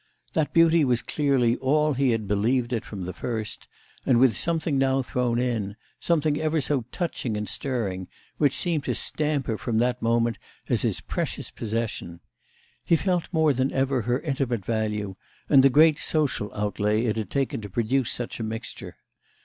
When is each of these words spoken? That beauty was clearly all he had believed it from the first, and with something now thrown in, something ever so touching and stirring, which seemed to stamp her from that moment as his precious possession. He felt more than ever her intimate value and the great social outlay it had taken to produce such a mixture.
That 0.33 0.51
beauty 0.51 0.83
was 0.83 1.03
clearly 1.03 1.57
all 1.57 1.93
he 1.93 2.09
had 2.09 2.27
believed 2.27 2.73
it 2.73 2.83
from 2.83 3.03
the 3.03 3.13
first, 3.13 3.67
and 4.03 4.19
with 4.19 4.35
something 4.35 4.79
now 4.79 5.03
thrown 5.03 5.37
in, 5.37 5.75
something 5.99 6.41
ever 6.41 6.59
so 6.59 6.85
touching 6.91 7.37
and 7.37 7.47
stirring, 7.47 8.07
which 8.37 8.55
seemed 8.55 8.83
to 8.85 8.95
stamp 8.95 9.45
her 9.45 9.59
from 9.59 9.75
that 9.75 10.01
moment 10.01 10.39
as 10.69 10.81
his 10.81 11.01
precious 11.01 11.51
possession. 11.51 12.19
He 12.83 12.95
felt 12.95 13.27
more 13.31 13.53
than 13.53 13.71
ever 13.71 14.01
her 14.01 14.19
intimate 14.21 14.65
value 14.65 15.17
and 15.47 15.61
the 15.61 15.69
great 15.69 15.99
social 15.99 16.51
outlay 16.55 17.05
it 17.05 17.15
had 17.15 17.29
taken 17.29 17.61
to 17.61 17.69
produce 17.69 18.09
such 18.11 18.39
a 18.39 18.43
mixture. 18.43 18.95